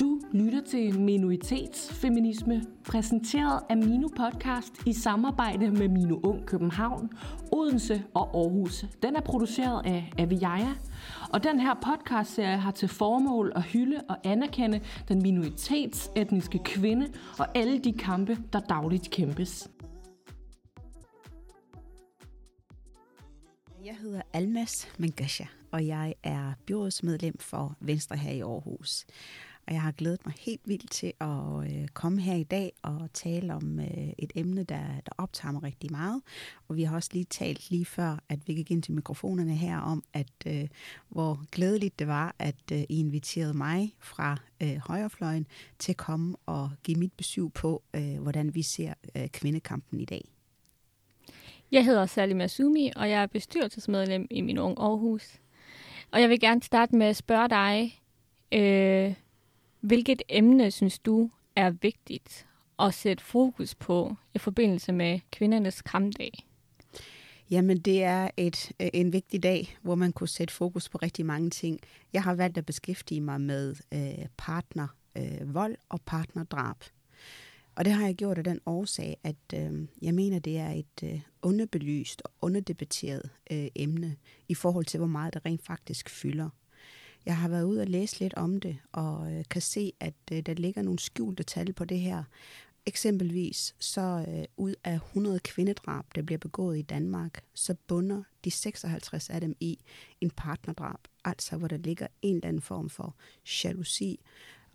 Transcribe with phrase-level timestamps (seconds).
[0.00, 7.10] Du lytter til Minoritetsfeminisme, præsenteret af Mino Podcast i samarbejde med Mino Ung København,
[7.52, 8.84] Odense og Aarhus.
[9.02, 10.74] Den er produceret af Aviaja,
[11.32, 17.06] og den her podcastserie har til formål at hylde og anerkende den minoritetsetniske kvinde
[17.38, 19.70] og alle de kampe, der dagligt kæmpes.
[23.84, 29.06] Jeg hedder Almas Mangasha, og jeg er byrådsmedlem for Venstre her i Aarhus.
[29.66, 31.28] Og jeg har glædet mig helt vildt til at
[31.64, 35.62] øh, komme her i dag og tale om øh, et emne, der, der optager mig
[35.62, 36.22] rigtig meget.
[36.68, 39.78] Og vi har også lige talt lige før, at vi gik ind til mikrofonerne her
[39.78, 40.68] om, at øh,
[41.08, 45.46] hvor glædeligt det var, at øh, I inviterede mig fra øh, højrefløjen
[45.78, 50.04] til at komme og give mit besøg på, øh, hvordan vi ser øh, kvindekampen i
[50.04, 50.28] dag.
[51.72, 55.40] Jeg hedder Sally Masumi, og jeg er bestyrelsesmedlem i min ung Aarhus.
[56.10, 58.00] Og jeg vil gerne starte med at spørge dig,
[58.52, 59.14] øh,
[59.82, 62.46] hvilket emne synes du er vigtigt
[62.78, 66.32] at sætte fokus på i forbindelse med kvindernes kampdag?
[67.50, 71.26] Jamen, det er et, øh, en vigtig dag, hvor man kunne sætte fokus på rigtig
[71.26, 71.80] mange ting.
[72.12, 76.76] Jeg har valgt at beskæftige mig med øh, partnervold øh, vold og partnerdrab.
[77.74, 81.02] Og det har jeg gjort af den årsag, at øh, jeg mener, det er et
[81.04, 84.16] øh, underbelyst og underdebatteret øh, emne
[84.48, 86.48] i forhold til, hvor meget det rent faktisk fylder.
[87.26, 90.40] Jeg har været ude og læse lidt om det, og øh, kan se, at øh,
[90.40, 92.24] der ligger nogle skjulte tal på det her.
[92.86, 98.50] Eksempelvis så øh, ud af 100 kvindedrab, der bliver begået i Danmark, så bunder de
[98.50, 99.78] 56 af dem i
[100.20, 101.00] en partnerdrab.
[101.24, 103.14] Altså hvor der ligger en eller anden form for
[103.64, 104.20] jalousi,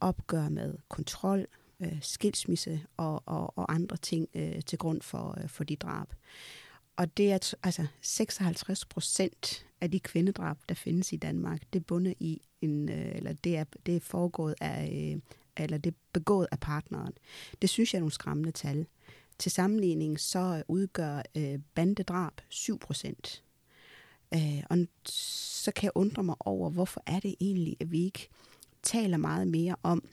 [0.00, 1.46] opgør med kontrol,
[1.80, 6.08] øh, skilsmisse og, og, og andre ting øh, til grund for, øh, for de drab.
[6.96, 12.14] Og det er altså 56 procent af de kvindedrab, der findes i Danmark, det bunder
[12.20, 15.20] i en, øh, eller det er, det er foregået af, øh,
[15.56, 17.12] eller det er begået af partneren.
[17.62, 18.86] Det synes jeg er nogle skræmmende tal.
[19.38, 23.44] Til sammenligning så udgør øh, bandedrab 7 procent.
[24.34, 28.28] Øh, og så kan jeg undre mig over, hvorfor er det egentlig, at vi ikke
[28.82, 30.08] taler meget mere om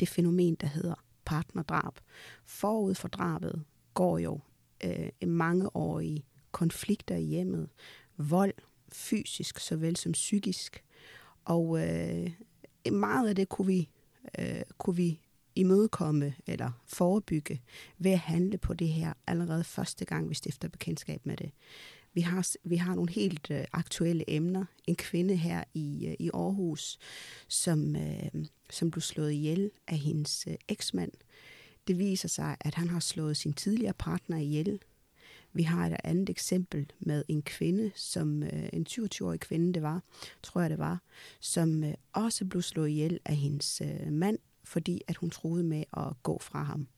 [0.00, 0.94] det fænomen, der hedder
[1.24, 1.94] partnerdrab.
[2.44, 4.40] Forud for drabet går jo
[4.84, 7.68] øh, mangeårige konflikter i hjemmet,
[8.16, 8.54] vold,
[8.92, 10.84] fysisk såvel som psykisk.
[11.44, 12.30] Og øh,
[12.92, 13.88] meget af det kunne vi,
[14.38, 15.20] øh, kunne vi
[15.54, 17.60] imødekomme eller forebygge
[17.98, 21.50] ved at handle på det her allerede første gang, vi stifter bekendtskab med det.
[22.14, 24.64] Vi har, vi har nogle helt øh, aktuelle emner.
[24.84, 26.98] En kvinde her i, øh, i Aarhus,
[27.48, 31.12] som, øh, som blev slået ihjel af hendes øh, eksmand.
[31.88, 34.80] Det viser sig, at han har slået sin tidligere partner ihjel.
[35.52, 40.02] Vi har et andet eksempel med en kvinde, som øh, en 27-årig kvinde det var,
[40.42, 41.02] tror jeg det var,
[41.40, 45.84] som øh, også blev slået ihjel af hendes øh, mand, fordi at hun troede med
[45.96, 46.88] at gå fra ham.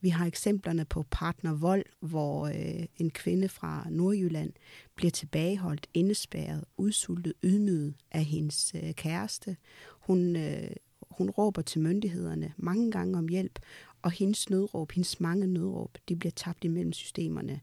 [0.00, 4.52] Vi har eksemplerne på partnervold, hvor øh, en kvinde fra Nordjylland
[4.94, 9.56] bliver tilbageholdt, indespærret, udsultet, ydmyget af hendes øh, kæreste.
[10.00, 10.70] Hun, øh,
[11.10, 13.58] hun råber til myndighederne mange gange om hjælp,
[14.04, 17.60] og hendes nødråb, hendes mange nødråb, de bliver tabt imellem systemerne.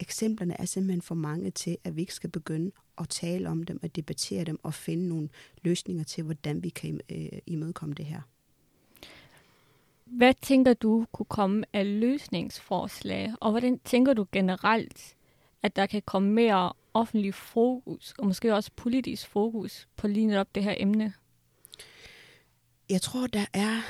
[0.00, 3.80] Eksemplerne er simpelthen for mange til, at vi ikke skal begynde at tale om dem,
[3.82, 5.28] at debattere dem og finde nogle
[5.62, 8.20] løsninger til, hvordan vi kan øh, imødekomme det her.
[10.04, 15.16] Hvad tænker du kunne komme af løsningsforslag, og hvordan tænker du generelt,
[15.62, 20.54] at der kan komme mere offentlig fokus, og måske også politisk fokus på lige netop
[20.54, 21.12] det her emne?
[22.90, 23.80] Jeg tror, der er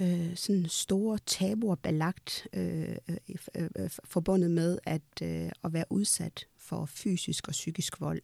[0.00, 6.46] øh, sådan store tabuer belagt øh, øh, øh, forbundet med at, øh, at være udsat
[6.56, 8.22] for fysisk og psykisk vold.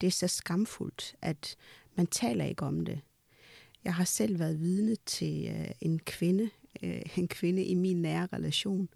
[0.00, 1.56] Det er så skamfuldt, at
[1.94, 3.00] man taler ikke om det.
[3.84, 6.50] Jeg har selv været vidne til øh, en kvinde,
[6.82, 8.88] øh, en kvinde i min nære relation,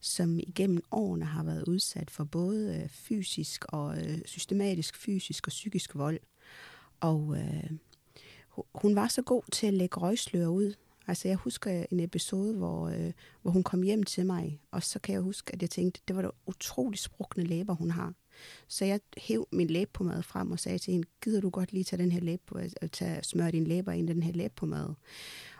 [0.00, 5.50] som igennem årene har været udsat for både øh, fysisk og øh, systematisk fysisk og
[5.50, 6.20] psykisk vold.
[7.00, 7.70] Og øh,
[8.74, 10.74] hun var så god til at lægge røgslør ud.
[11.08, 13.12] Altså jeg husker en episode, hvor, øh,
[13.42, 16.16] hvor hun kom hjem til mig, og så kan jeg huske, at jeg tænkte, det
[16.16, 18.14] var da utrolig sprukne læber, hun har.
[18.68, 22.02] Så jeg hæv min læbepomade frem og sagde til hende, gider du godt lige tage
[22.02, 24.94] den her læb på, øh, øh, tage, smøre din læber ind i den her læbepomade?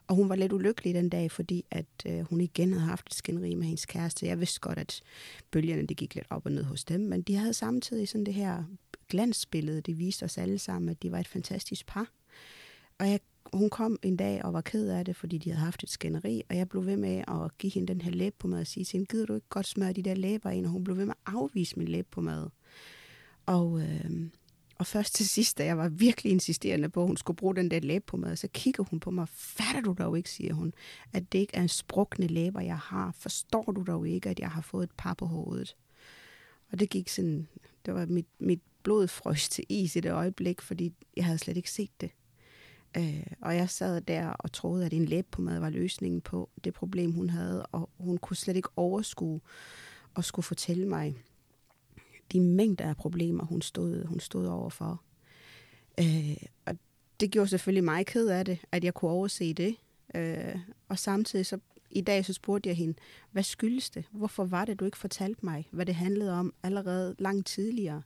[0.07, 3.15] Og hun var lidt ulykkelig den dag, fordi at øh, hun igen havde haft et
[3.15, 4.27] skænderi med hendes kæreste.
[4.27, 5.03] Jeg vidste godt, at
[5.51, 8.35] bølgerne det gik lidt op og ned hos dem, men de havde samtidig sådan det
[8.35, 8.65] her
[9.09, 9.81] glansbillede.
[9.81, 12.11] Det viste os alle sammen, at de var et fantastisk par.
[12.99, 13.21] Og jeg,
[13.53, 16.43] hun kom en dag og var ked af det, fordi de havde haft et skænderi,
[16.49, 18.85] og jeg blev ved med at give hende den her læb på mad og sige
[18.85, 20.67] til hende, gider du ikke godt smøre de der læber ind?
[20.67, 22.49] Og hun blev ved med at afvise min læb på mad.
[23.47, 24.11] Og, øh,
[24.79, 27.71] og først til sidst, da jeg var virkelig insisterende på, at hun skulle bruge den
[27.71, 29.29] der læbepomade, så kigger hun på mig.
[29.29, 30.75] Fatter du dog ikke, siger hun,
[31.13, 33.13] at det ikke er en sprukne læber, jeg har.
[33.19, 35.77] Forstår du dog ikke, at jeg har fået et par på hovedet?
[36.73, 37.49] Og det gik sådan,
[37.87, 41.57] det var mit, mit blod frøs til is i det øjeblik, fordi jeg havde slet
[41.57, 42.11] ikke set det.
[42.97, 47.13] Øh, og jeg sad der og troede, at en læbepomade var løsningen på det problem,
[47.13, 49.41] hun havde, og hun kunne slet ikke overskue
[50.15, 51.17] og skulle fortælle mig
[52.33, 55.03] de mængder af problemer, hun stod, hun stod overfor.
[56.01, 56.37] Øh,
[56.67, 56.77] og
[57.21, 59.77] det gjorde selvfølgelig mig ked af det, at jeg kunne overse det.
[60.15, 60.59] Øh,
[60.89, 61.59] og samtidig så
[61.91, 62.95] i dag så spurgte jeg hende,
[63.31, 64.05] hvad skyldes det?
[64.11, 68.03] Hvorfor var det, du ikke fortalte mig, hvad det handlede om allerede langt tidligere?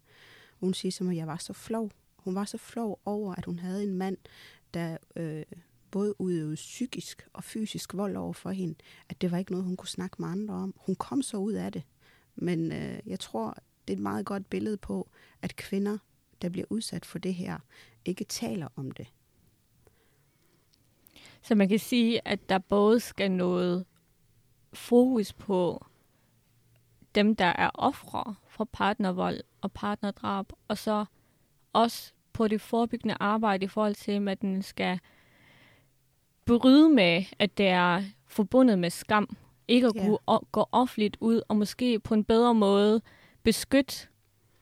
[0.61, 1.90] Hun siger som, at jeg var så flov.
[2.17, 4.17] Hun var så flov over, at hun havde en mand,
[4.74, 5.44] der øh,
[5.90, 8.74] både udøvede psykisk og fysisk vold over for hende,
[9.08, 10.74] at det var ikke noget, hun kunne snakke med andre om.
[10.76, 11.82] Hun kom så ud af det.
[12.34, 13.56] Men øh, jeg tror,
[13.88, 15.10] det er et meget godt billede på,
[15.42, 15.98] at kvinder,
[16.42, 17.58] der bliver udsat for det her,
[18.04, 19.06] ikke taler om det.
[21.42, 23.84] Så man kan sige, at der både skal noget
[24.72, 25.86] fokus på
[27.14, 31.04] dem, der er ofre for partnervold og partnerdrab, og så
[31.72, 34.99] også på det forebyggende arbejde i forhold til, at den skal
[36.46, 39.37] bryde med, at det er forbundet med skam.
[39.69, 40.06] Ikke at yeah.
[40.06, 43.00] kunne gå offentligt ud og måske på en bedre måde
[43.43, 44.06] beskytte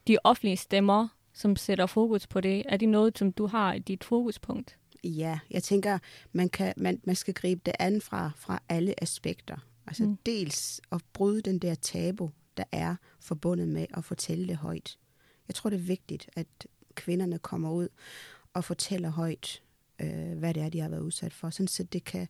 [0.06, 2.62] de offentlige stemmer, som sætter fokus på det.
[2.68, 4.76] Er det noget, som du har i dit fokuspunkt?
[5.04, 5.98] Ja, jeg tænker,
[6.32, 9.56] man, kan, man, man skal gribe det an fra, fra alle aspekter.
[9.86, 10.18] Altså mm.
[10.26, 14.98] dels at bryde den der tabu, der er forbundet med at fortælle det højt.
[15.48, 16.46] Jeg tror, det er vigtigt, at
[16.94, 17.88] kvinderne kommer ud
[18.54, 19.62] og fortæller højt,
[20.00, 22.28] øh, hvad det er, de har været udsat for, sådan så det kan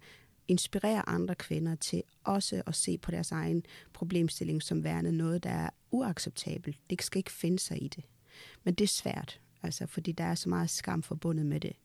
[0.49, 3.63] inspirere andre kvinder til også at se på deres egen
[3.93, 6.79] problemstilling som værende noget, der er uacceptabelt.
[6.91, 8.05] Det skal ikke finde sig i det.
[8.65, 11.77] Men det er svært, altså, fordi der er så meget skam forbundet med det.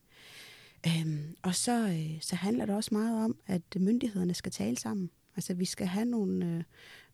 [0.86, 5.10] Øhm, og så, øh, så handler det også meget om, at myndighederne skal tale sammen.
[5.36, 6.62] Altså, vi skal have nogle, øh,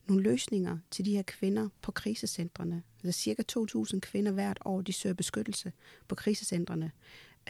[0.09, 2.83] nogle løsninger til de her kvinder på krisecentrene.
[3.05, 5.73] Altså cirka 2.000 kvinder hvert år, de søger beskyttelse
[6.09, 6.91] på krisecentrene.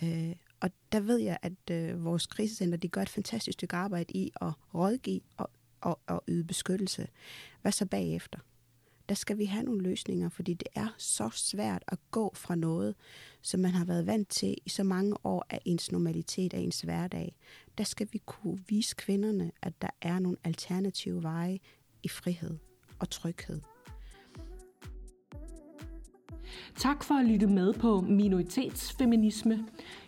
[0.03, 4.13] Øh, og der ved jeg, at øh, vores krisecenter, de gør et fantastisk stykke arbejde
[4.13, 5.51] i at rådgive og,
[5.81, 7.09] og, og yde beskyttelse.
[7.63, 8.39] Hvad så bagefter?
[9.09, 12.95] Der skal vi have nogle løsninger, fordi det er så svært at gå fra noget,
[13.43, 16.81] som man har været vant til i så mange år af ens normalitet, af ens
[16.81, 17.37] hverdag.
[17.79, 21.59] Der skal vi kunne vise kvinderne, at der er nogle alternative veje
[22.03, 22.59] i frihed
[22.99, 23.61] og tryghed.
[26.77, 29.65] Tak for at lytte med på Minoritetsfeminisme.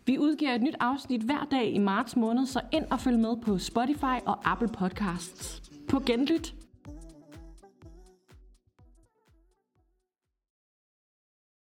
[0.06, 3.36] Vi udgiver et nyt afsnit hver dag i marts måned, så ind og følg med
[3.42, 5.62] på Spotify og Apple Podcasts.
[5.88, 6.54] På genlyt!